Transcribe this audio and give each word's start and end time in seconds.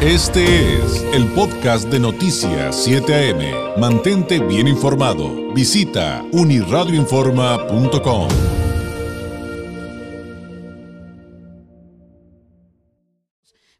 Este 0.00 0.76
es 0.76 1.02
el 1.12 1.26
podcast 1.32 1.88
de 1.88 1.98
Noticias 1.98 2.84
7 2.84 3.32
AM. 3.32 3.80
Mantente 3.80 4.38
bien 4.38 4.68
informado. 4.68 5.52
Visita 5.52 6.24
uniradioinforma.com. 6.30 8.28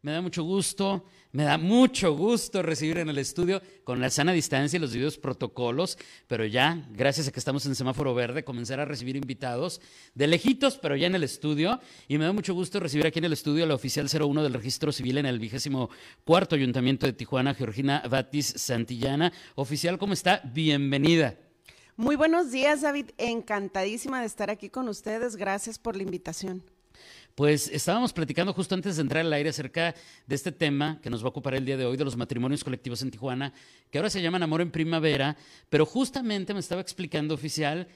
Me 0.01 0.11
da 0.11 0.19
mucho 0.21 0.43
gusto, 0.43 1.05
me 1.31 1.43
da 1.43 1.59
mucho 1.59 2.15
gusto 2.15 2.63
recibir 2.63 2.97
en 2.97 3.09
el 3.09 3.19
estudio 3.19 3.61
con 3.83 4.01
la 4.01 4.09
sana 4.09 4.31
distancia 4.31 4.77
y 4.77 4.79
los 4.79 4.91
debidos 4.91 5.19
protocolos, 5.19 5.97
pero 6.27 6.43
ya, 6.45 6.87
gracias 6.91 7.27
a 7.27 7.31
que 7.31 7.39
estamos 7.39 7.65
en 7.67 7.75
semáforo 7.75 8.15
verde, 8.15 8.43
comenzar 8.43 8.79
a 8.79 8.85
recibir 8.85 9.15
invitados 9.15 9.79
de 10.15 10.25
lejitos, 10.25 10.79
pero 10.79 10.95
ya 10.95 11.05
en 11.05 11.13
el 11.13 11.23
estudio. 11.23 11.79
Y 12.07 12.17
me 12.17 12.25
da 12.25 12.33
mucho 12.33 12.55
gusto 12.55 12.79
recibir 12.79 13.05
aquí 13.05 13.19
en 13.19 13.25
el 13.25 13.33
estudio 13.33 13.63
a 13.63 13.67
la 13.67 13.75
oficial 13.75 14.07
01 14.11 14.41
del 14.41 14.53
registro 14.53 14.91
civil 14.91 15.19
en 15.19 15.27
el 15.27 15.37
vigésimo 15.37 15.91
cuarto 16.23 16.55
ayuntamiento 16.55 17.05
de 17.05 17.13
Tijuana, 17.13 17.53
Georgina 17.53 18.01
Batis 18.09 18.47
Santillana. 18.57 19.31
Oficial, 19.53 19.99
¿cómo 19.99 20.13
está? 20.13 20.41
Bienvenida. 20.51 21.37
Muy 21.95 22.15
buenos 22.15 22.49
días, 22.49 22.81
David. 22.81 23.11
Encantadísima 23.17 24.21
de 24.21 24.25
estar 24.25 24.49
aquí 24.49 24.69
con 24.69 24.87
ustedes. 24.87 25.35
Gracias 25.35 25.77
por 25.77 25.95
la 25.95 26.01
invitación. 26.01 26.63
Pues 27.39 27.69
estábamos 27.69 28.11
platicando 28.11 28.51
justo 28.51 28.75
antes 28.75 28.97
de 28.97 29.01
entrar 29.01 29.25
al 29.25 29.31
aire 29.31 29.51
acerca 29.51 29.95
de 30.27 30.35
este 30.35 30.51
tema 30.51 30.99
que 31.01 31.09
nos 31.09 31.23
va 31.23 31.27
a 31.27 31.29
ocupar 31.29 31.55
el 31.55 31.63
día 31.63 31.77
de 31.77 31.85
hoy, 31.85 31.95
de 31.95 32.03
los 32.03 32.17
matrimonios 32.17 32.65
colectivos 32.65 33.01
en 33.01 33.11
Tijuana, 33.11 33.53
que 33.89 33.97
ahora 33.97 34.09
se 34.09 34.21
llaman 34.21 34.43
Amor 34.43 34.59
en 34.59 34.71
Primavera, 34.71 35.37
pero 35.69 35.85
justamente 35.85 36.53
me 36.53 36.59
estaba 36.59 36.81
explicando 36.81 37.33
oficial 37.33 37.87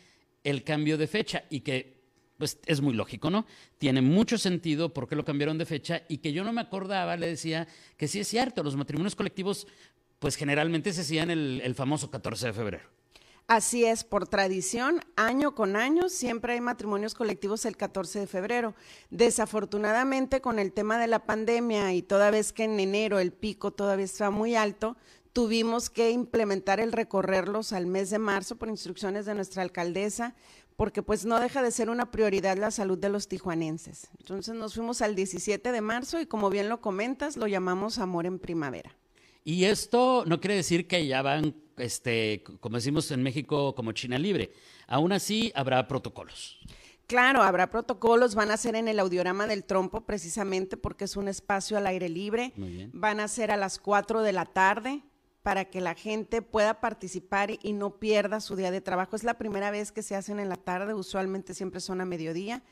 el 0.46 0.64
cambio 0.64 0.98
de 0.98 1.08
fecha 1.08 1.44
y 1.50 1.60
que 1.60 2.06
pues 2.38 2.58
es 2.66 2.80
muy 2.80 2.94
lógico, 2.94 3.30
¿no? 3.30 3.46
Tiene 3.80 4.02
mucho 4.02 4.38
sentido 4.38 4.94
por 4.94 5.10
qué 5.10 5.18
lo 5.18 5.26
cambiaron 5.26 5.58
de 5.58 5.66
fecha 5.66 6.04
y 6.08 6.20
que 6.20 6.32
yo 6.32 6.46
no 6.46 6.54
me 6.54 6.62
acordaba, 6.62 7.18
le 7.18 7.28
decía 7.28 7.68
que 7.98 8.08
sí 8.08 8.22
es 8.22 8.30
cierto, 8.30 8.64
los 8.64 8.78
matrimonios 8.78 9.14
colectivos 9.14 9.68
pues 10.20 10.38
generalmente 10.38 10.94
se 10.94 11.02
hacían 11.02 11.30
el, 11.30 11.60
el 11.66 11.76
famoso 11.76 12.10
14 12.10 12.48
de 12.48 12.54
febrero. 12.54 13.03
Así 13.54 13.86
es, 13.86 14.04
por 14.04 14.28
tradición, 14.28 15.02
año 15.16 15.54
con 15.54 15.76
año, 15.76 16.10
siempre 16.10 16.54
hay 16.54 16.60
matrimonios 16.60 17.14
colectivos 17.14 17.66
el 17.66 17.78
14 17.78 18.22
de 18.22 18.26
febrero. 18.26 18.74
Desafortunadamente, 19.12 20.42
con 20.42 20.58
el 20.58 20.74
tema 20.74 20.98
de 20.98 21.06
la 21.06 21.28
pandemia 21.28 21.94
y 21.94 22.02
toda 22.02 22.32
vez 22.32 22.52
que 22.52 22.64
en 22.64 22.80
enero 22.80 23.20
el 23.20 23.32
pico 23.32 23.70
todavía 23.70 24.06
está 24.06 24.32
muy 24.32 24.56
alto, 24.56 24.98
tuvimos 25.34 25.92
que 25.92 26.10
implementar 26.10 26.80
el 26.80 26.92
recorrerlos 26.92 27.74
al 27.74 27.86
mes 27.86 28.10
de 28.10 28.18
marzo 28.18 28.56
por 28.56 28.70
instrucciones 28.70 29.28
de 29.28 29.36
nuestra 29.36 29.62
alcaldesa, 29.62 30.34
porque 30.76 31.04
pues 31.04 31.24
no 31.24 31.40
deja 31.40 31.62
de 31.62 31.70
ser 31.70 31.92
una 31.92 32.10
prioridad 32.10 32.58
la 32.58 32.72
salud 32.72 32.98
de 32.98 33.10
los 33.10 33.28
tijuanenses. 33.28 34.10
Entonces 34.18 34.56
nos 34.56 34.74
fuimos 34.74 35.04
al 35.04 35.14
17 35.14 35.72
de 35.72 35.82
marzo 35.82 36.20
y 36.20 36.26
como 36.26 36.50
bien 36.50 36.70
lo 36.70 36.82
comentas, 36.82 37.38
lo 37.38 37.46
llamamos 37.46 38.00
Amor 38.00 38.26
en 38.26 38.40
Primavera. 38.40 38.98
Y 39.44 39.66
esto 39.66 40.24
no 40.26 40.40
quiere 40.40 40.56
decir 40.56 40.88
que 40.88 41.06
ya 41.06 41.22
van, 41.22 41.54
este, 41.78 42.44
como 42.60 42.78
decimos 42.78 43.10
en 43.12 43.24
México, 43.24 43.76
como 43.76 43.92
China 43.92 44.18
libre. 44.18 44.54
Aún 44.88 45.12
así, 45.12 45.52
habrá 45.56 45.88
protocolos. 45.88 46.60
Claro, 47.08 47.44
habrá 47.44 47.70
protocolos, 47.70 48.34
van 48.34 48.52
a 48.52 48.58
ser 48.58 48.76
en 48.76 48.88
el 48.88 49.00
audiorama 49.00 49.46
del 49.46 49.66
trompo 49.66 50.02
precisamente 50.02 50.78
porque 50.78 51.06
es 51.06 51.18
un 51.18 51.28
espacio 51.28 51.78
al 51.78 51.88
aire 51.88 52.10
libre. 52.10 52.54
Van 52.94 53.20
a 53.20 53.28
ser 53.28 53.52
a 53.52 53.58
las 53.58 53.78
4 53.78 54.22
de 54.22 54.32
la 54.32 54.46
tarde 54.46 55.04
para 55.44 55.66
que 55.66 55.82
la 55.82 55.94
gente 55.94 56.42
pueda 56.42 56.80
participar 56.80 57.52
y 57.62 57.74
no 57.74 58.00
pierda 58.00 58.40
su 58.40 58.56
día 58.56 58.72
de 58.72 58.80
trabajo. 58.80 59.16
Es 59.16 59.24
la 59.24 59.38
primera 59.38 59.70
vez 59.70 59.92
que 59.92 60.02
se 60.02 60.16
hacen 60.16 60.40
en 60.40 60.48
la 60.48 60.56
tarde, 60.56 60.94
usualmente 60.94 61.54
siempre 61.54 61.82
son 61.82 62.00
a 62.00 62.06
mediodía. 62.06 62.64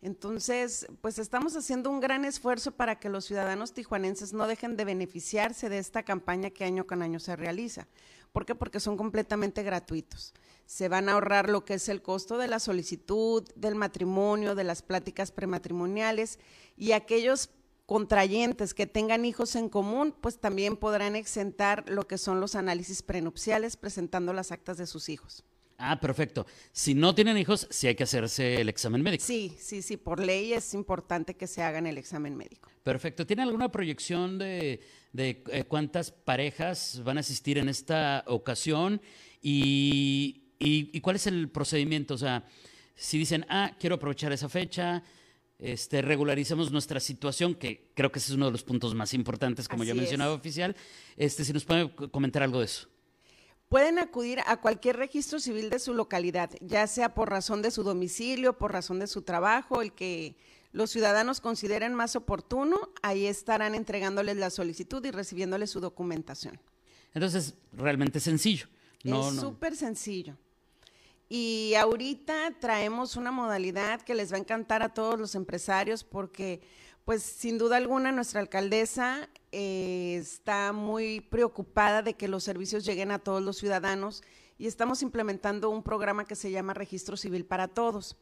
Entonces, 0.00 0.86
pues 1.00 1.18
estamos 1.18 1.56
haciendo 1.56 1.90
un 1.90 2.00
gran 2.00 2.24
esfuerzo 2.24 2.72
para 2.72 3.00
que 3.00 3.08
los 3.08 3.24
ciudadanos 3.24 3.72
tijuanenses 3.72 4.32
no 4.32 4.46
dejen 4.46 4.76
de 4.76 4.84
beneficiarse 4.84 5.68
de 5.68 5.78
esta 5.78 6.04
campaña 6.04 6.50
que 6.50 6.64
año 6.64 6.86
con 6.86 7.02
año 7.02 7.18
se 7.18 7.34
realiza. 7.34 7.88
¿Por 8.32 8.46
qué? 8.46 8.54
Porque 8.54 8.80
son 8.80 8.96
completamente 8.96 9.62
gratuitos. 9.62 10.34
Se 10.66 10.88
van 10.88 11.08
a 11.08 11.12
ahorrar 11.12 11.48
lo 11.48 11.64
que 11.64 11.74
es 11.74 11.88
el 11.88 12.02
costo 12.02 12.38
de 12.38 12.48
la 12.48 12.58
solicitud, 12.58 13.48
del 13.54 13.74
matrimonio, 13.74 14.54
de 14.54 14.64
las 14.64 14.82
pláticas 14.82 15.32
prematrimoniales 15.32 16.38
y 16.76 16.92
aquellos 16.92 17.50
contrayentes 17.86 18.74
que 18.74 18.86
tengan 18.86 19.24
hijos 19.24 19.56
en 19.56 19.70
común, 19.70 20.14
pues 20.20 20.38
también 20.38 20.76
podrán 20.76 21.16
exentar 21.16 21.88
lo 21.88 22.06
que 22.06 22.18
son 22.18 22.38
los 22.38 22.54
análisis 22.54 23.02
prenupciales 23.02 23.78
presentando 23.78 24.34
las 24.34 24.52
actas 24.52 24.76
de 24.76 24.86
sus 24.86 25.08
hijos. 25.08 25.42
Ah, 25.80 26.00
perfecto. 26.00 26.44
Si 26.72 26.92
no 26.92 27.14
tienen 27.14 27.38
hijos, 27.38 27.68
sí 27.70 27.86
hay 27.86 27.94
que 27.94 28.02
hacerse 28.02 28.60
el 28.60 28.68
examen 28.68 29.00
médico. 29.00 29.24
Sí, 29.24 29.56
sí, 29.60 29.80
sí, 29.80 29.96
por 29.96 30.18
ley 30.18 30.52
es 30.52 30.74
importante 30.74 31.34
que 31.34 31.46
se 31.46 31.62
hagan 31.62 31.86
el 31.86 31.98
examen 31.98 32.36
médico. 32.36 32.68
Perfecto. 32.82 33.24
¿Tiene 33.24 33.44
alguna 33.44 33.70
proyección 33.70 34.38
de, 34.38 34.80
eh, 35.16 35.64
cuántas 35.68 36.10
parejas 36.10 37.00
van 37.04 37.16
a 37.16 37.20
asistir 37.20 37.58
en 37.58 37.68
esta 37.68 38.24
ocasión 38.26 39.00
y, 39.40 40.48
y, 40.58 41.00
cuál 41.00 41.14
es 41.14 41.28
el 41.28 41.48
procedimiento? 41.48 42.14
O 42.14 42.18
sea, 42.18 42.44
si 42.96 43.16
dicen, 43.16 43.46
ah, 43.48 43.76
quiero 43.78 43.96
aprovechar 43.96 44.32
esa 44.32 44.48
fecha, 44.48 45.04
este, 45.60 46.02
regularicemos 46.02 46.72
nuestra 46.72 46.98
situación, 46.98 47.54
que 47.54 47.92
creo 47.94 48.10
que 48.10 48.18
ese 48.18 48.32
es 48.32 48.36
uno 48.36 48.46
de 48.46 48.52
los 48.52 48.64
puntos 48.64 48.96
más 48.96 49.14
importantes, 49.14 49.68
como 49.68 49.84
ya 49.84 49.94
mencionaba 49.94 50.34
oficial. 50.34 50.74
Este, 51.16 51.44
si 51.44 51.52
nos 51.52 51.64
puede 51.64 51.94
comentar 52.10 52.42
algo 52.42 52.58
de 52.58 52.64
eso. 52.64 52.88
Pueden 53.68 53.98
acudir 53.98 54.40
a 54.46 54.60
cualquier 54.60 54.96
registro 54.96 55.40
civil 55.40 55.68
de 55.68 55.78
su 55.78 55.92
localidad, 55.92 56.50
ya 56.60 56.86
sea 56.86 57.14
por 57.14 57.28
razón 57.28 57.60
de 57.60 57.70
su 57.70 57.82
domicilio, 57.82 58.56
por 58.56 58.72
razón 58.72 58.98
de 58.98 59.06
su 59.06 59.22
trabajo, 59.22 59.82
el 59.82 59.92
que 59.92 60.36
los 60.72 60.90
ciudadanos 60.90 61.40
consideren 61.40 61.94
más 61.94 62.16
oportuno, 62.16 62.90
ahí 63.02 63.26
estarán 63.26 63.74
entregándoles 63.74 64.36
la 64.36 64.48
solicitud 64.50 65.04
y 65.04 65.10
recibiéndoles 65.10 65.70
su 65.70 65.80
documentación. 65.80 66.58
Entonces, 67.12 67.54
realmente 67.72 68.20
sencillo. 68.20 68.68
es 69.02 69.40
súper 69.40 69.76
sencillo. 69.76 70.36
Y 71.28 71.74
ahorita 71.74 72.54
traemos 72.58 73.16
una 73.16 73.30
modalidad 73.30 74.00
que 74.00 74.14
les 74.14 74.32
va 74.32 74.36
a 74.36 74.40
encantar 74.40 74.82
a 74.82 74.94
todos 74.94 75.20
los 75.20 75.34
empresarios 75.34 76.04
porque 76.04 76.62
pues 77.08 77.22
sin 77.22 77.56
duda 77.56 77.78
alguna 77.78 78.12
nuestra 78.12 78.38
alcaldesa 78.38 79.30
eh, 79.50 80.18
está 80.20 80.74
muy 80.74 81.22
preocupada 81.22 82.02
de 82.02 82.12
que 82.12 82.28
los 82.28 82.44
servicios 82.44 82.84
lleguen 82.84 83.12
a 83.12 83.18
todos 83.18 83.42
los 83.42 83.56
ciudadanos 83.56 84.22
y 84.58 84.66
estamos 84.66 85.00
implementando 85.00 85.70
un 85.70 85.82
programa 85.82 86.26
que 86.26 86.36
se 86.36 86.50
llama 86.50 86.74
Registro 86.74 87.16
Civil 87.16 87.46
para 87.46 87.66
Todos. 87.66 88.18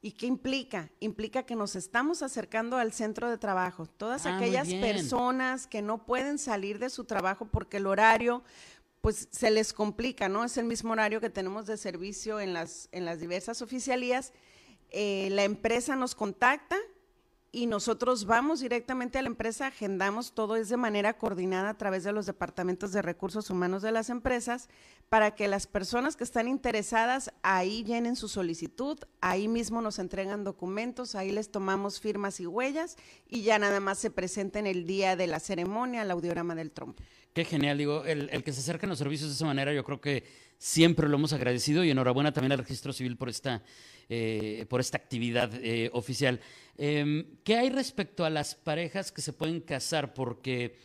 ¿Y 0.00 0.12
qué 0.12 0.24
implica? 0.24 0.90
Implica 0.98 1.42
que 1.42 1.56
nos 1.56 1.76
estamos 1.76 2.22
acercando 2.22 2.78
al 2.78 2.94
centro 2.94 3.28
de 3.28 3.36
trabajo. 3.36 3.84
Todas 3.84 4.24
ah, 4.24 4.38
aquellas 4.38 4.72
personas 4.72 5.66
que 5.66 5.82
no 5.82 6.06
pueden 6.06 6.38
salir 6.38 6.78
de 6.78 6.88
su 6.88 7.04
trabajo 7.04 7.44
porque 7.52 7.76
el 7.76 7.86
horario 7.86 8.42
pues 9.02 9.28
se 9.30 9.50
les 9.50 9.74
complica, 9.74 10.30
¿no? 10.30 10.42
Es 10.42 10.56
el 10.56 10.64
mismo 10.64 10.92
horario 10.92 11.20
que 11.20 11.28
tenemos 11.28 11.66
de 11.66 11.76
servicio 11.76 12.40
en 12.40 12.54
las, 12.54 12.88
en 12.92 13.04
las 13.04 13.20
diversas 13.20 13.60
oficialías. 13.60 14.32
Eh, 14.88 15.28
la 15.32 15.44
empresa 15.44 15.96
nos 15.96 16.14
contacta, 16.14 16.78
y 17.54 17.66
nosotros 17.66 18.24
vamos 18.24 18.60
directamente 18.60 19.18
a 19.18 19.22
la 19.22 19.28
empresa, 19.28 19.66
agendamos 19.66 20.32
todo 20.32 20.56
es 20.56 20.70
de 20.70 20.78
manera 20.78 21.18
coordinada 21.18 21.68
a 21.68 21.76
través 21.76 22.02
de 22.02 22.12
los 22.12 22.24
departamentos 22.24 22.92
de 22.92 23.02
recursos 23.02 23.50
humanos 23.50 23.82
de 23.82 23.92
las 23.92 24.08
empresas 24.08 24.70
para 25.10 25.34
que 25.34 25.48
las 25.48 25.66
personas 25.66 26.16
que 26.16 26.24
están 26.24 26.48
interesadas 26.48 27.30
ahí 27.42 27.84
llenen 27.84 28.16
su 28.16 28.28
solicitud, 28.28 28.98
ahí 29.20 29.48
mismo 29.48 29.82
nos 29.82 29.98
entregan 29.98 30.44
documentos, 30.44 31.14
ahí 31.14 31.30
les 31.30 31.50
tomamos 31.50 32.00
firmas 32.00 32.40
y 32.40 32.46
huellas 32.46 32.96
y 33.28 33.42
ya 33.42 33.58
nada 33.58 33.80
más 33.80 33.98
se 33.98 34.10
presenten 34.10 34.66
el 34.66 34.86
día 34.86 35.14
de 35.14 35.26
la 35.26 35.38
ceremonia 35.38 36.00
al 36.00 36.10
audiograma 36.10 36.54
del 36.54 36.72
trompo. 36.72 37.02
Qué 37.32 37.44
genial, 37.44 37.78
digo, 37.78 38.04
el, 38.04 38.28
el 38.30 38.44
que 38.44 38.52
se 38.52 38.60
acerquen 38.60 38.90
los 38.90 38.98
servicios 38.98 39.30
de 39.30 39.34
esa 39.34 39.46
manera 39.46 39.72
yo 39.72 39.84
creo 39.84 40.00
que 40.00 40.24
siempre 40.58 41.08
lo 41.08 41.16
hemos 41.16 41.32
agradecido 41.32 41.82
y 41.82 41.90
enhorabuena 41.90 42.32
también 42.32 42.52
al 42.52 42.58
registro 42.58 42.92
civil 42.92 43.16
por 43.16 43.28
esta 43.28 43.62
eh, 44.14 44.66
por 44.68 44.80
esta 44.80 44.98
actividad 44.98 45.50
eh, 45.54 45.88
oficial. 45.94 46.38
Em, 46.76 47.24
¿Qué 47.44 47.56
hay 47.56 47.70
respecto 47.70 48.26
a 48.26 48.30
las 48.30 48.54
parejas 48.54 49.10
que 49.10 49.22
se 49.22 49.32
pueden 49.32 49.60
casar? 49.60 50.12
Porque 50.12 50.76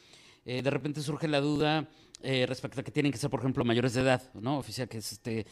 eh, 0.46 0.62
de 0.62 0.70
repente 0.70 1.02
surge 1.02 1.28
la 1.28 1.42
duda 1.42 1.90
respecto 2.22 2.80
a 2.80 2.84
que 2.84 2.92
tienen 2.92 3.12
que 3.12 3.18
ser, 3.18 3.30
por 3.30 3.42
ejemplo, 3.42 3.66
mayores 3.66 3.94
de 3.94 4.02
edad, 4.02 4.34
¿no? 4.34 4.58
Oficial 4.58 4.88
que 4.88 4.98
este, 4.98 5.46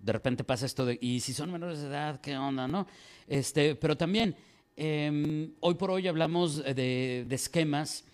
de 0.00 0.12
repente 0.12 0.44
pasa 0.44 0.64
esto 0.64 0.86
de, 0.86 0.96
y 1.00 1.20
si 1.20 1.32
son 1.32 1.50
menores 1.50 1.80
de 1.80 1.88
edad, 1.88 2.20
¿qué 2.20 2.36
onda, 2.36 2.68
no? 2.68 2.86
Este, 3.26 3.74
pero 3.74 3.96
también, 3.96 4.36
em, 4.76 5.52
hoy 5.60 5.74
por 5.74 5.90
hoy 5.90 6.06
hablamos 6.08 6.62
de, 6.62 7.26
esquemas 7.30 8.04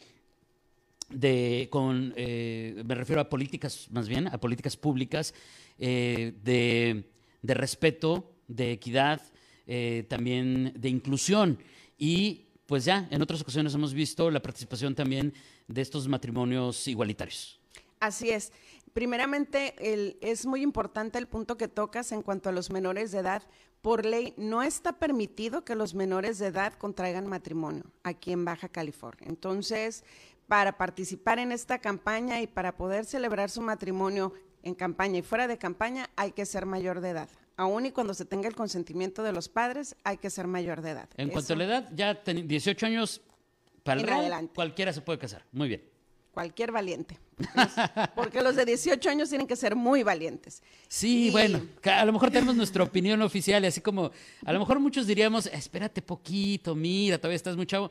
de, 1.14 1.68
con, 1.70 2.14
me 2.16 2.94
refiero 2.94 3.20
a 3.20 3.28
políticas, 3.28 3.88
más 3.90 4.08
bien, 4.08 4.28
a 4.28 4.38
políticas 4.38 4.76
públicas 4.76 5.34
de, 5.78 7.04
de 7.42 7.54
respeto 7.54 8.32
de 8.48 8.72
equidad, 8.72 9.20
eh, 9.66 10.04
también 10.08 10.72
de 10.76 10.88
inclusión. 10.88 11.58
Y 11.98 12.46
pues 12.66 12.84
ya, 12.84 13.08
en 13.10 13.22
otras 13.22 13.40
ocasiones 13.40 13.74
hemos 13.74 13.94
visto 13.94 14.30
la 14.30 14.40
participación 14.40 14.94
también 14.94 15.32
de 15.68 15.80
estos 15.80 16.08
matrimonios 16.08 16.86
igualitarios. 16.88 17.60
Así 18.00 18.30
es. 18.30 18.52
Primeramente, 18.92 19.74
es 20.20 20.44
muy 20.44 20.60
importante 20.60 21.18
el 21.18 21.26
punto 21.26 21.56
que 21.56 21.68
tocas 21.68 22.12
en 22.12 22.22
cuanto 22.22 22.50
a 22.50 22.52
los 22.52 22.70
menores 22.70 23.10
de 23.12 23.20
edad. 23.20 23.42
Por 23.80 24.04
ley, 24.04 24.34
no 24.36 24.62
está 24.62 24.98
permitido 24.98 25.64
que 25.64 25.74
los 25.74 25.94
menores 25.94 26.38
de 26.38 26.48
edad 26.48 26.74
contraigan 26.74 27.26
matrimonio 27.26 27.84
aquí 28.02 28.32
en 28.32 28.44
Baja 28.44 28.68
California. 28.68 29.28
Entonces, 29.28 30.04
para 30.52 30.76
participar 30.76 31.38
en 31.38 31.50
esta 31.50 31.78
campaña 31.78 32.42
y 32.42 32.46
para 32.46 32.76
poder 32.76 33.06
celebrar 33.06 33.48
su 33.48 33.62
matrimonio 33.62 34.34
en 34.62 34.74
campaña 34.74 35.20
y 35.20 35.22
fuera 35.22 35.48
de 35.48 35.56
campaña 35.56 36.10
hay 36.14 36.32
que 36.32 36.44
ser 36.44 36.66
mayor 36.66 37.00
de 37.00 37.08
edad. 37.08 37.30
Aún 37.56 37.86
y 37.86 37.90
cuando 37.90 38.12
se 38.12 38.26
tenga 38.26 38.48
el 38.48 38.54
consentimiento 38.54 39.22
de 39.22 39.32
los 39.32 39.48
padres, 39.48 39.96
hay 40.04 40.18
que 40.18 40.28
ser 40.28 40.46
mayor 40.48 40.82
de 40.82 40.90
edad. 40.90 41.08
En 41.16 41.30
cuanto 41.30 41.54
a 41.54 41.56
la 41.56 41.64
edad, 41.64 41.88
ya 41.94 42.12
18 42.12 42.84
años 42.84 43.22
para 43.82 44.02
el 44.02 44.06
rol, 44.06 44.50
cualquiera 44.54 44.92
se 44.92 45.00
puede 45.00 45.18
casar. 45.18 45.42
Muy 45.52 45.68
bien. 45.68 45.84
Cualquier 46.32 46.70
valiente. 46.70 47.18
Porque 48.14 48.42
los 48.42 48.54
de 48.54 48.66
18 48.66 49.08
años 49.08 49.30
tienen 49.30 49.46
que 49.46 49.56
ser 49.56 49.74
muy 49.74 50.02
valientes. 50.02 50.62
Sí, 50.86 51.30
bueno, 51.30 51.62
a 51.82 52.04
lo 52.04 52.12
mejor 52.12 52.30
tenemos 52.30 52.54
nuestra 52.56 52.84
opinión 52.84 53.22
oficial 53.22 53.64
y 53.64 53.68
así 53.68 53.80
como, 53.80 54.10
a 54.44 54.52
lo 54.52 54.58
mejor 54.58 54.80
muchos 54.80 55.06
diríamos, 55.06 55.46
espérate 55.46 56.02
poquito, 56.02 56.74
mira, 56.74 57.16
todavía 57.16 57.36
estás 57.36 57.56
muy 57.56 57.64
chavo. 57.64 57.90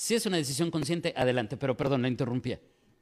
Si 0.00 0.14
es 0.14 0.26
una 0.26 0.36
decisión 0.36 0.70
consciente, 0.70 1.12
adelante, 1.16 1.56
pero 1.56 1.76
perdón, 1.76 2.02
la 2.02 2.08
interrumpía. 2.08 2.60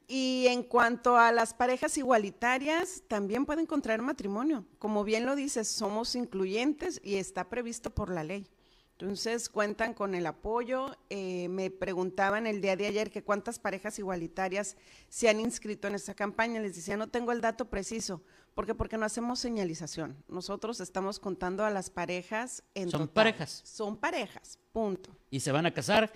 Y 0.09 0.47
en 0.49 0.63
cuanto 0.63 1.19
a 1.19 1.31
las 1.31 1.53
parejas 1.53 1.99
igualitarias, 1.99 3.03
también 3.07 3.45
pueden 3.45 3.67
contraer 3.67 4.01
matrimonio. 4.01 4.65
Como 4.79 5.05
bien 5.05 5.27
lo 5.27 5.37
dices, 5.37 5.69
somos 5.69 6.15
incluyentes 6.15 6.99
y 7.05 7.17
está 7.17 7.51
previsto 7.51 7.91
por 7.91 8.11
la 8.11 8.25
ley. 8.25 8.47
Entonces 8.93 9.51
cuentan 9.51 9.93
con 9.93 10.15
el 10.15 10.25
apoyo. 10.25 10.97
Eh, 11.11 11.49
me 11.51 11.71
preguntaban 11.71 12.47
el 12.47 12.63
día 12.63 12.77
de 12.77 12.87
ayer 12.87 13.11
que 13.11 13.23
cuántas 13.23 13.59
parejas 13.59 13.99
igualitarias 13.99 14.79
se 15.11 15.29
han 15.29 15.39
inscrito 15.39 15.89
en 15.89 15.97
esta 15.97 16.15
campaña. 16.15 16.61
Les 16.61 16.77
decía, 16.77 16.97
no 16.97 17.09
tengo 17.09 17.31
el 17.31 17.43
dato 17.43 17.69
preciso. 17.69 18.23
¿Por 18.55 18.65
qué? 18.65 18.75
Porque 18.75 18.97
no 18.97 19.05
hacemos 19.05 19.39
señalización. 19.39 20.17
Nosotros 20.29 20.81
estamos 20.81 21.21
contando 21.21 21.63
a 21.63 21.71
las 21.71 21.91
parejas 21.91 22.65
en 22.75 22.89
Son 22.89 23.07
parejas. 23.07 23.61
Son 23.67 23.99
parejas, 23.99 24.59
punto. 24.73 25.15
Y 25.29 25.41
se 25.41 25.53
van 25.53 25.67
a 25.67 25.75
casar 25.75 26.11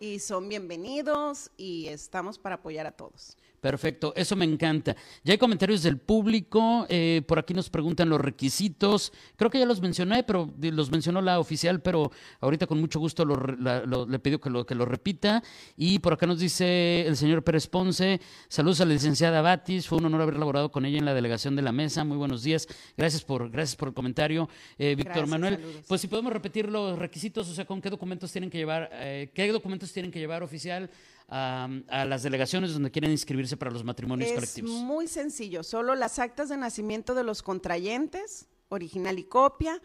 Y 0.00 0.18
son 0.18 0.50
bienvenidos 0.50 1.50
y 1.56 1.86
estamos 1.86 2.38
para 2.38 2.56
apoyar 2.56 2.86
a 2.86 2.92
todos. 2.92 3.38
Perfecto, 3.60 4.12
eso 4.16 4.36
me 4.36 4.44
encanta. 4.44 4.94
Ya 5.24 5.32
hay 5.32 5.38
comentarios 5.38 5.82
del 5.82 5.98
público, 5.98 6.86
eh, 6.88 7.22
por 7.26 7.38
aquí 7.38 7.54
nos 7.54 7.70
preguntan 7.70 8.08
los 8.08 8.20
requisitos, 8.20 9.12
creo 9.36 9.50
que 9.50 9.58
ya 9.58 9.66
los 9.66 9.80
mencioné, 9.80 10.22
pero 10.22 10.52
los 10.60 10.90
mencionó 10.90 11.20
la 11.22 11.40
oficial, 11.40 11.80
pero 11.80 12.10
ahorita 12.40 12.66
con 12.66 12.80
mucho 12.80 13.00
gusto 13.00 13.24
le 13.24 14.18
pido 14.18 14.40
que 14.40 14.50
lo, 14.50 14.66
que 14.66 14.74
lo 14.74 14.84
repita. 14.84 15.42
Y 15.76 15.98
por 15.98 16.12
acá 16.12 16.26
nos 16.26 16.38
dice 16.38 17.06
el 17.06 17.16
señor 17.16 17.42
Pérez 17.42 17.66
Ponce, 17.66 18.20
saludos 18.48 18.80
a 18.80 18.84
la 18.84 18.92
licenciada 18.92 19.40
Batis, 19.40 19.86
fue 19.88 19.98
un 19.98 20.06
honor 20.06 20.22
haber 20.22 20.38
laborado 20.38 20.70
con 20.70 20.84
ella 20.84 20.98
en 20.98 21.04
la 21.04 21.14
delegación 21.14 21.56
de 21.56 21.62
la 21.62 21.72
mesa, 21.72 22.04
muy 22.04 22.16
buenos 22.16 22.42
días, 22.42 22.68
gracias 22.96 23.24
por, 23.24 23.50
gracias 23.50 23.76
por 23.76 23.88
el 23.88 23.94
comentario. 23.94 24.48
Eh, 24.78 24.94
Víctor 24.94 25.26
Manuel, 25.26 25.58
pues 25.88 26.00
si 26.00 26.08
podemos 26.08 26.32
repetir 26.32 26.68
los 26.68 26.98
requisitos, 26.98 27.48
o 27.48 27.54
sea, 27.54 27.64
con 27.64 27.80
qué 27.80 27.90
documentos 27.90 28.30
tienen 28.30 28.50
que 28.50 28.58
llevar, 28.58 28.90
eh, 28.92 29.30
qué 29.34 29.50
documentos 29.50 29.92
tienen 29.92 30.10
que 30.10 30.18
llevar 30.18 30.42
oficial 30.42 30.90
a, 31.28 31.68
las 32.06 32.22
delegaciones 32.22 32.72
donde 32.72 32.90
quieren 32.90 33.10
inscribirse 33.10 33.56
para 33.56 33.70
los 33.70 33.84
matrimonios 33.84 34.32
colectivos? 34.32 34.70
Es 34.70 34.82
muy 34.82 35.08
sencillo, 35.08 35.62
solo 35.62 35.94
las 35.94 36.18
actas 36.18 36.48
de 36.48 36.56
nacimiento 36.56 37.14
de 37.14 37.24
los 37.24 37.42
contrayentes, 37.42 38.46
original 38.68 39.18
y 39.18 39.24
copia, 39.24 39.80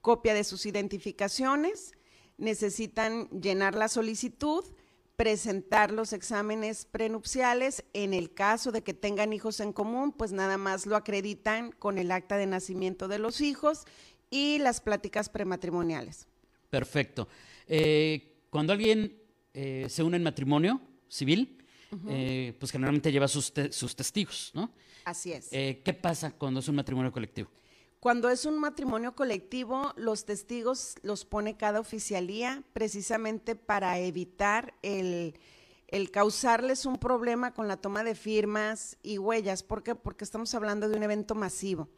copia 0.00 0.34
de 0.34 0.44
sus 0.44 0.66
identificaciones, 0.66 1.92
necesitan 2.38 3.28
llenar 3.28 3.74
la 3.74 3.88
solicitud, 3.88 4.64
presentar 5.16 5.92
los 5.92 6.14
exámenes 6.14 6.86
prenupciales. 6.86 7.84
En 7.92 8.14
el 8.14 8.32
caso 8.32 8.72
de 8.72 8.82
que 8.82 8.94
tengan 8.94 9.34
hijos 9.34 9.60
en 9.60 9.72
común, 9.72 10.12
pues 10.12 10.32
nada 10.32 10.56
más 10.56 10.86
lo 10.86 10.96
acreditan 10.96 11.72
con 11.72 11.98
el 11.98 12.10
acta 12.10 12.38
de 12.38 12.46
nacimiento 12.46 13.06
de 13.06 13.18
los 13.18 13.42
hijos 13.42 13.84
y 14.30 14.58
las 14.58 14.80
pláticas 14.80 15.28
prematrimoniales. 15.28 16.26
Perfecto. 16.70 17.28
Eh, 17.66 18.46
cuando 18.48 18.72
alguien 18.72 19.19
eh, 19.54 19.86
se 19.88 20.02
une 20.02 20.16
en 20.16 20.22
matrimonio 20.22 20.80
civil, 21.08 21.58
eh, 22.08 22.54
pues 22.58 22.70
generalmente 22.70 23.10
lleva 23.10 23.26
sus, 23.26 23.52
sus, 23.70 23.96
testigos, 23.96 24.52
¿no? 24.54 24.72
Así 25.04 25.32
es. 25.32 25.48
Eh, 25.50 25.82
¿Qué 25.84 25.92
pasa 25.92 26.30
cuando 26.30 26.60
es 26.60 26.68
un 26.68 26.76
matrimonio 26.76 27.10
colectivo? 27.10 27.50
Cuando 27.98 28.30
es 28.30 28.44
un 28.44 28.58
matrimonio 28.58 29.14
colectivo, 29.14 29.92
los 29.96 30.24
testigos 30.24 30.94
los 31.02 31.24
pone 31.24 31.56
cada 31.56 31.80
oficialía 31.80 32.62
precisamente 32.72 33.56
para 33.56 33.98
evitar 33.98 34.72
el, 34.82 35.34
el 35.88 36.10
causarles 36.10 36.86
un 36.86 36.96
problema 36.96 37.52
con 37.52 37.66
la 37.66 37.76
toma 37.76 38.04
de 38.04 38.14
firmas 38.14 38.96
y 39.02 39.18
huellas. 39.18 39.62
¿Por 39.62 39.82
qué? 39.82 39.94
Porque 39.96 40.24
estamos 40.24 40.54
hablando 40.54 40.88
de 40.88 40.96
un 40.96 41.02
evento 41.02 41.34
masivo 41.34 41.88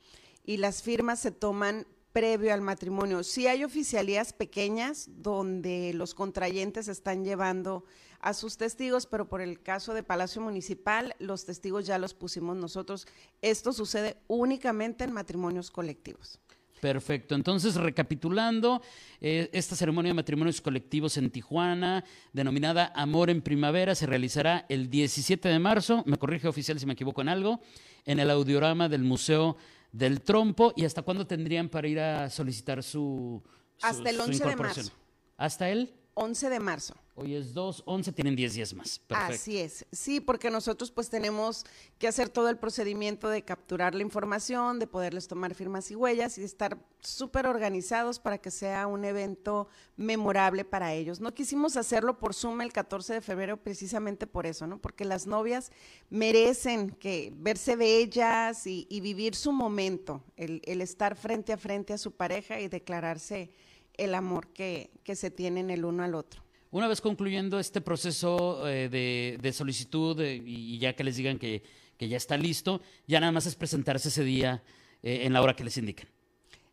y 0.44 0.56
las 0.56 0.82
firmas 0.82 1.20
se 1.20 1.31
toman 1.31 1.87
previo 2.12 2.53
al 2.53 2.61
matrimonio. 2.61 3.23
Sí 3.23 3.47
hay 3.47 3.64
oficialías 3.64 4.32
pequeñas 4.32 5.09
donde 5.09 5.93
los 5.94 6.14
contrayentes 6.14 6.88
están 6.88 7.25
llevando 7.25 7.85
a 8.20 8.35
sus 8.35 8.56
testigos, 8.56 9.06
pero 9.06 9.29
por 9.29 9.41
el 9.41 9.61
caso 9.61 9.94
de 9.94 10.03
Palacio 10.03 10.41
Municipal, 10.41 11.14
los 11.19 11.44
testigos 11.44 11.87
ya 11.87 11.99
los 11.99 12.14
pusimos 12.14 12.56
nosotros. 12.56 13.06
Esto 13.41 13.73
sucede 13.73 14.17
únicamente 14.29 15.05
en 15.05 15.12
matrimonios 15.12 15.70
colectivos. 15.70 16.38
Perfecto. 16.82 17.37
Entonces, 17.37 17.76
recapitulando, 17.76 18.82
eh, 19.20 19.49
esta 19.53 19.76
ceremonia 19.76 20.11
de 20.11 20.15
matrimonios 20.15 20.61
colectivos 20.61 21.17
en 21.17 21.31
Tijuana, 21.31 22.05
denominada 22.32 22.93
Amor 22.97 23.31
en 23.31 23.41
Primavera, 23.41 23.94
se 23.94 24.06
realizará 24.06 24.67
el 24.69 24.91
17 24.91 25.49
de 25.49 25.61
marzo, 25.61 26.03
me 26.06 26.17
corrige 26.17 26.49
oficial 26.49 26.81
si 26.81 26.87
me 26.87 26.94
equivoco 26.94 27.20
en 27.23 27.29
algo, 27.29 27.61
en 28.05 28.19
el 28.19 28.31
audiorama 28.31 28.88
del 28.88 29.05
Museo 29.05 29.56
del 29.93 30.23
trompo 30.23 30.73
y 30.75 30.85
hasta 30.85 31.03
cuándo 31.03 31.27
tendrían 31.27 31.69
para 31.69 31.87
ir 31.87 32.00
a 32.00 32.31
solicitar 32.31 32.83
su, 32.83 33.43
hasta 33.83 34.11
el 34.11 34.21
11 34.21 34.44
de 34.44 34.56
marzo. 34.56 34.93
Hasta 35.37 35.71
el 35.71 35.94
11 36.14 36.50
de 36.50 36.61
marzo. 36.61 36.94
Hoy 37.14 37.35
es 37.35 37.53
2, 37.53 37.82
11, 37.85 38.12
tienen 38.12 38.35
10 38.35 38.55
días 38.55 38.73
más. 38.73 38.99
Perfecto. 38.99 39.35
Así 39.35 39.59
es. 39.59 39.85
Sí, 39.93 40.19
porque 40.20 40.50
nosotros 40.50 40.91
pues 40.91 41.11
tenemos 41.11 41.67
que 41.99 42.09
hacer 42.09 42.31
todo 42.31 42.49
el 42.49 42.56
procedimiento 42.56 43.29
de 43.29 43.43
capturar 43.43 43.94
la 43.94 44.03
información, 44.03 44.79
de 44.79 44.87
poderles 44.87 45.29
tomar 45.29 45.55
firmas 45.55 45.91
y 45.91 45.94
huellas 45.94 46.38
y 46.38 46.41
de 46.41 46.47
estar 46.47 46.79
súper 47.00 47.47
organizados 47.47 48.19
para 48.19 48.38
que 48.38 48.50
sea 48.50 48.87
un 48.87 49.05
evento 49.05 49.69
memorable 49.97 50.64
para 50.64 50.94
ellos. 50.94 51.20
No 51.20 51.35
quisimos 51.35 51.76
hacerlo 51.76 52.19
por 52.19 52.32
Zoom 52.32 52.62
el 52.62 52.73
14 52.73 53.12
de 53.12 53.20
febrero 53.20 53.58
precisamente 53.58 54.26
por 54.26 54.47
eso, 54.47 54.67
¿no? 54.67 54.81
Porque 54.81 55.05
las 55.05 55.26
novias 55.26 55.70
merecen 56.08 56.91
que 56.93 57.31
verse 57.37 57.76
bellas 57.76 58.67
y, 58.67 58.87
y 58.88 59.00
vivir 59.00 59.35
su 59.35 59.53
momento, 59.53 60.25
el, 60.37 60.62
el 60.65 60.81
estar 60.81 61.15
frente 61.15 61.53
a 61.53 61.58
frente 61.58 61.93
a 61.93 61.99
su 61.99 62.12
pareja 62.12 62.58
y 62.58 62.69
declararse 62.69 63.50
el 63.97 64.15
amor 64.15 64.49
que, 64.49 64.91
se 65.15 65.31
tienen 65.31 65.71
el 65.71 65.85
uno 65.85 66.03
al 66.03 66.15
otro. 66.15 66.43
Una 66.71 66.89
vez 66.89 67.00
concluyendo 67.00 67.59
este 67.59 67.81
proceso 67.81 68.67
eh, 68.67 68.89
de, 68.89 69.53
solicitud 69.53 70.19
eh, 70.21 70.43
y 70.44 70.79
ya 70.79 70.94
que 70.94 71.05
les 71.05 71.17
digan 71.17 71.39
que, 71.39 71.63
ya 71.99 72.17
está 72.17 72.37
listo, 72.37 72.81
ya 73.06 73.20
nada 73.20 73.31
más 73.31 73.46
es 73.46 73.55
presentarse 73.55 74.08
ese 74.08 74.25
día 74.25 74.63
eh, 75.03 75.20
en 75.25 75.32
la 75.32 75.41
hora 75.41 75.55
que 75.55 75.63
les 75.63 75.77
indiquen. 75.77 76.08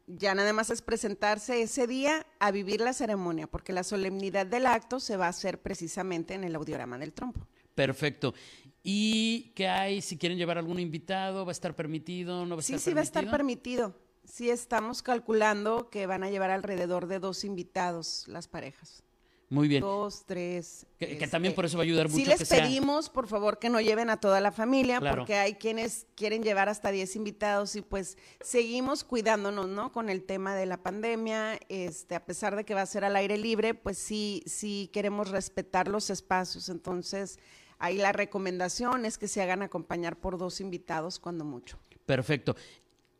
Ya 0.08 0.34
nada 0.34 0.54
más 0.54 0.72
es 0.72 0.82
presentarse 0.82 1.62
ese 1.62 1.86
día 1.86 2.26
a 2.40 2.50
vivir 2.50 2.82
la 2.82 2.94
ceremonia, 2.94 3.46
porque 3.46 3.72
la 3.72 3.84
solemnidad 3.84 4.48
del 4.48 4.66
acto 4.66 5.00
se 5.00 5.18
va 5.18 5.28
a 5.28 5.30
hacer 5.30 5.62
precisamente 5.62 6.34
en 6.34 6.44
el 6.44 6.56
audiorama 6.56 6.98
del 6.98 7.14
trompo. 7.14 7.46
Perfecto. 7.76 8.34
¿Y 8.82 9.52
qué 9.56 9.68
hay? 9.68 10.02
Si 10.02 10.18
quieren 10.18 10.40
llevar 10.40 10.58
algún 10.58 10.80
invitado, 10.80 11.46
¿va 11.46 11.52
a 11.52 11.54
estar 11.54 11.76
permitido? 11.76 12.44
¿No 12.48 12.56
va 12.56 12.62
a 12.62 12.64
sí, 12.64 12.80
sí, 12.80 12.92
va 12.92 13.02
a 13.02 13.04
estar 13.04 13.30
permitido 13.30 13.94
sí 14.24 14.50
estamos 14.50 15.02
calculando 15.02 15.90
que 15.90 16.06
van 16.06 16.24
a 16.24 16.30
llevar 16.30 16.52
alrededor 16.52 17.08
de 17.08 17.20
dos 17.20 17.44
invitados 17.44 18.26
las 18.28 18.48
parejas. 18.48 19.04
Muy 19.50 19.68
bien. 19.68 19.82
Dos, 19.82 20.26
tres. 20.28 20.86
Que, 21.00 21.28
también 21.28 21.56
por 21.56 21.66
eso 21.66 21.78
va 21.78 21.82
a 21.82 21.86
ayudar 21.86 22.08
mucho. 22.08 22.18
Sí 22.18 22.26
les 22.26 22.48
pedimos, 22.48 23.10
por 23.10 23.28
favor, 23.28 23.58
que 23.58 23.70
no 23.70 23.82
lleven 23.82 24.12
a 24.12 24.18
toda 24.18 24.40
la 24.42 24.52
familia, 24.52 25.02
porque 25.02 25.36
hay 25.36 25.56
quienes 25.56 26.06
quieren 26.16 26.44
llevar 26.44 26.70
hasta 26.70 26.92
diez 26.92 27.16
invitados 27.16 27.76
y 27.76 27.82
pues 27.82 28.18
seguimos 28.42 29.04
cuidándonos, 29.04 29.68
¿no? 29.68 29.92
Con 29.92 30.10
el 30.10 30.24
tema 30.24 30.56
de 30.56 30.68
la 30.68 30.78
pandemia, 30.78 31.60
este, 31.68 32.14
a 32.14 32.26
pesar 32.26 32.56
de 32.56 32.64
que 32.64 32.76
va 32.76 32.84
a 32.84 32.86
ser 32.86 33.04
al 33.04 33.16
aire 33.16 33.38
libre, 33.38 33.74
pues 33.74 33.98
sí, 33.98 34.44
sí 34.46 34.92
queremos 34.94 35.32
respetar 35.32 35.88
los 35.88 36.12
espacios. 36.12 36.70
Entonces, 36.70 37.40
ahí 37.80 37.98
la 37.98 38.12
recomendación 38.12 39.04
es 39.04 39.18
que 39.18 39.28
se 39.28 39.42
hagan 39.42 39.64
acompañar 39.64 40.16
por 40.16 40.38
dos 40.38 40.62
invitados 40.62 41.18
cuando 41.18 41.44
mucho. 41.44 41.80
Perfecto 42.06 42.56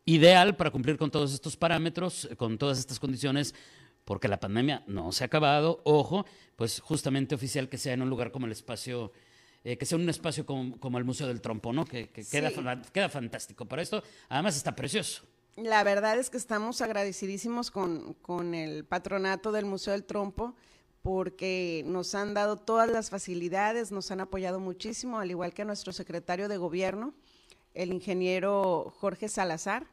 ideal 0.04 0.56
para 0.56 0.70
cumplir 0.70 0.96
con 0.96 1.10
todos 1.10 1.32
estos 1.32 1.56
parámetros, 1.56 2.28
con 2.36 2.58
todas 2.58 2.78
estas 2.78 2.98
condiciones, 2.98 3.54
porque 4.04 4.28
la 4.28 4.40
pandemia 4.40 4.82
no 4.86 5.12
se 5.12 5.24
ha 5.24 5.26
acabado, 5.26 5.80
ojo, 5.84 6.26
pues 6.56 6.80
justamente 6.80 7.34
oficial 7.34 7.68
que 7.68 7.78
sea 7.78 7.94
en 7.94 8.02
un 8.02 8.10
lugar 8.10 8.32
como 8.32 8.46
el 8.46 8.52
espacio, 8.52 9.12
eh, 9.64 9.76
que 9.76 9.86
sea 9.86 9.98
un 9.98 10.08
espacio 10.08 10.44
como, 10.46 10.98
el 10.98 11.04
Museo 11.04 11.26
del 11.26 11.40
Trompo, 11.40 11.72
¿no? 11.72 11.84
Que, 11.84 12.08
queda, 12.08 12.50
queda 12.92 13.08
fantástico. 13.08 13.66
Para 13.66 13.82
esto, 13.82 14.02
además 14.28 14.56
está 14.56 14.74
precioso. 14.74 15.22
La 15.56 15.84
verdad 15.84 16.18
es 16.18 16.30
que 16.30 16.38
estamos 16.38 16.80
agradecidísimos 16.80 17.70
con, 17.70 18.14
con 18.14 18.54
el 18.54 18.84
patronato 18.84 19.52
del 19.52 19.66
Museo 19.66 19.92
del 19.92 20.04
Trompo 20.04 20.54
porque 21.02 21.82
nos 21.86 22.14
han 22.14 22.34
dado 22.34 22.56
todas 22.56 22.90
las 22.90 23.10
facilidades, 23.10 23.90
nos 23.90 24.10
han 24.10 24.20
apoyado 24.20 24.60
muchísimo, 24.60 25.18
al 25.18 25.30
igual 25.30 25.54
que 25.54 25.64
nuestro 25.64 25.92
secretario 25.92 26.48
de 26.48 26.56
gobierno, 26.56 27.14
el 27.74 27.92
ingeniero 27.92 28.92
Jorge 28.98 29.28
Salazar. 29.28 29.86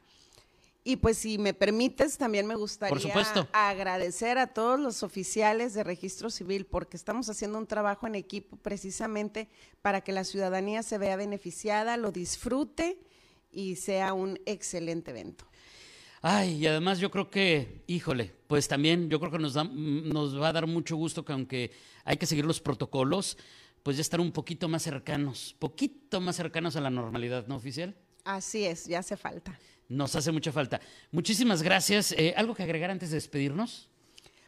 Y 0.83 0.95
pues 0.95 1.17
si 1.17 1.37
me 1.37 1.53
permites, 1.53 2.17
también 2.17 2.47
me 2.47 2.55
gustaría 2.55 3.13
agradecer 3.51 4.37
a 4.37 4.47
todos 4.47 4.79
los 4.79 5.03
oficiales 5.03 5.73
de 5.73 5.83
registro 5.83 6.29
civil 6.29 6.65
porque 6.65 6.95
estamos 6.95 7.29
haciendo 7.29 7.57
un 7.57 7.67
trabajo 7.67 8.07
en 8.07 8.15
equipo 8.15 8.55
precisamente 8.55 9.49
para 9.81 9.99
que 9.99 10.13
la 10.13 10.23
ciudadanía 10.23 10.83
se 10.83 10.97
vea 10.97 11.17
beneficiada, 11.17 11.97
lo 11.97 12.13
disfrute 12.13 12.97
y 13.51 13.75
sea 13.75 14.13
un 14.13 14.39
excelente 14.45 15.11
evento. 15.11 15.45
Ay, 16.21 16.53
y 16.55 16.67
además 16.67 16.99
yo 16.99 17.11
creo 17.11 17.29
que, 17.29 17.83
híjole, 17.87 18.33
pues 18.47 18.67
también 18.67 19.09
yo 19.09 19.19
creo 19.19 19.31
que 19.31 19.39
nos, 19.39 19.53
da, 19.53 19.65
nos 19.65 20.39
va 20.41 20.47
a 20.47 20.53
dar 20.53 20.67
mucho 20.67 20.95
gusto 20.95 21.25
que 21.25 21.33
aunque 21.33 21.71
hay 22.05 22.15
que 22.15 22.25
seguir 22.25 22.45
los 22.45 22.61
protocolos, 22.61 23.37
pues 23.87 23.95
ya 23.95 24.01
estar 24.01 24.19
un 24.19 24.33
poquito 24.33 24.67
más 24.67 24.83
cercanos, 24.83 25.55
poquito 25.59 26.19
más 26.19 26.35
cercanos 26.35 26.75
a 26.75 26.81
la 26.81 26.89
normalidad, 26.89 27.47
¿no, 27.47 27.55
oficial? 27.55 27.95
Así 28.25 28.65
es, 28.65 28.83
ya 28.83 28.99
hace 28.99 29.15
falta. 29.15 29.57
Nos 29.87 30.13
hace 30.13 30.33
mucha 30.33 30.51
falta. 30.51 30.81
Muchísimas 31.09 31.63
gracias. 31.63 32.11
Eh, 32.11 32.33
¿Algo 32.35 32.53
que 32.53 32.63
agregar 32.63 32.91
antes 32.91 33.11
de 33.11 33.15
despedirnos? 33.15 33.89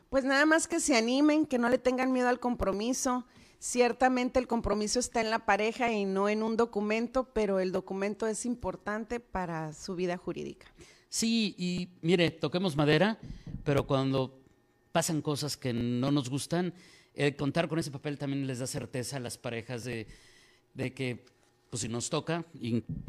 Pues 0.10 0.25
nada 0.25 0.46
más 0.46 0.67
que 0.67 0.81
se 0.81 0.98
animen, 0.98 1.46
que 1.46 1.58
no 1.58 1.69
le 1.69 1.77
tengan 1.77 2.12
miedo 2.12 2.27
al 2.27 2.41
compromiso. 2.41 3.25
Ciertamente 3.60 4.39
el 4.39 4.48
compromiso 4.48 5.00
está 5.00 5.22
en 5.22 5.29
la 5.29 5.46
pareja 5.46 5.89
y 5.89 6.03
no 6.03 6.27
en 6.27 6.43
un 6.43 6.58
documento, 6.58 7.31
pero 7.31 7.62
el 7.62 7.72
documento 7.72 8.27
es 8.27 8.46
importante 8.46 9.22
para 9.22 9.72
su 9.72 9.96
vida 9.96 10.17
jurídica. 10.17 10.67
Sí, 11.08 11.55
y 11.58 11.88
mire, 12.01 12.29
toquemos 12.29 12.75
madera, 12.75 13.17
pero 13.63 13.88
cuando 13.88 14.38
pasan 14.91 15.22
cosas 15.22 15.58
que 15.58 15.74
no 15.74 16.12
nos 16.12 16.29
gustan, 16.29 16.74
contar 17.38 17.67
con 17.67 17.79
ese 17.79 17.91
papel 17.91 18.17
también 18.17 18.48
les 18.48 18.60
da 18.60 18.67
certeza 18.67 19.17
a 19.17 19.19
las 19.19 19.38
parejas 19.38 19.84
de, 19.84 20.08
de 20.74 20.93
que 20.93 21.25
pues 21.69 21.81
si 21.81 21.89
nos 21.89 22.10
toca, 22.10 22.46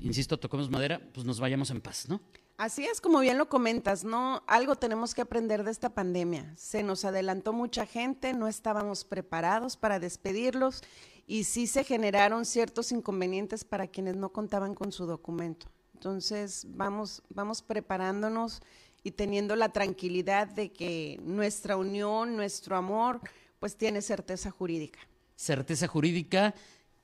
insisto, 0.01 0.39
tocamos 0.39 0.71
madera, 0.71 1.01
pues 1.15 1.25
nos 1.27 1.41
vayamos 1.41 1.71
en 1.71 1.81
paz, 1.81 2.09
¿no? 2.09 2.21
Así 2.59 2.85
es, 2.85 3.01
como 3.01 3.21
bien 3.21 3.39
lo 3.39 3.49
comentas, 3.49 4.05
¿no? 4.05 4.43
Algo 4.47 4.77
tenemos 4.77 5.15
que 5.15 5.23
aprender 5.23 5.65
de 5.65 5.71
esta 5.71 5.95
pandemia. 5.95 6.53
Se 6.59 6.83
nos 6.83 7.07
adelantó 7.07 7.55
mucha 7.55 7.87
gente, 7.87 8.35
no 8.35 8.49
estábamos 8.49 9.05
preparados 9.05 9.79
para 9.79 9.99
despedirlos 9.99 10.83
y 11.27 11.45
sí 11.45 11.67
se 11.67 11.85
generaron 11.85 12.45
ciertos 12.45 12.93
inconvenientes 12.93 13.65
para 13.65 13.87
quienes 13.87 14.17
no 14.17 14.29
contaban 14.31 14.75
con 14.75 14.93
su 14.93 15.07
documento. 15.07 15.69
Entonces, 15.95 16.67
vamos, 16.69 17.23
vamos 17.31 17.63
preparándonos 17.63 18.61
y 19.03 19.13
teniendo 19.13 19.57
la 19.57 19.71
tranquilidad 19.71 20.49
de 20.49 20.73
que 20.73 21.19
nuestra 21.23 21.77
unión, 21.77 22.37
nuestro 22.37 22.77
amor, 22.77 23.21
pues 23.59 23.77
tiene 23.77 24.03
certeza 24.03 24.51
jurídica. 24.51 25.01
Certeza 25.37 25.87
jurídica 25.87 26.55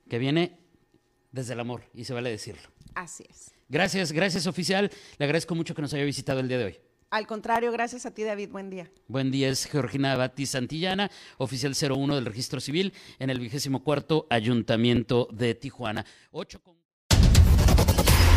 que 0.09 0.19
viene 0.19 0.59
desde 1.31 1.53
el 1.53 1.59
amor, 1.59 1.83
y 1.93 2.05
se 2.05 2.13
vale 2.13 2.29
decirlo. 2.29 2.69
Así 2.95 3.25
es. 3.29 3.51
Gracias, 3.69 4.11
gracias 4.11 4.47
oficial. 4.47 4.89
Le 5.17 5.25
agradezco 5.25 5.55
mucho 5.55 5.75
que 5.75 5.81
nos 5.81 5.93
haya 5.93 6.03
visitado 6.03 6.39
el 6.39 6.47
día 6.47 6.57
de 6.57 6.65
hoy. 6.65 6.79
Al 7.09 7.25
contrario, 7.25 7.71
gracias 7.71 8.05
a 8.05 8.11
ti, 8.11 8.23
David. 8.23 8.49
Buen 8.49 8.69
día. 8.69 8.91
Buen 9.07 9.31
día, 9.31 9.49
es 9.49 9.65
Georgina 9.65 10.15
Batis 10.15 10.51
Santillana, 10.51 11.09
oficial 11.37 11.73
01 11.73 12.15
del 12.15 12.25
Registro 12.25 12.59
Civil 12.59 12.93
en 13.19 13.29
el 13.29 13.39
vigésimo 13.39 13.83
cuarto 13.83 14.27
Ayuntamiento 14.29 15.27
de 15.31 15.55
Tijuana. 15.55 16.05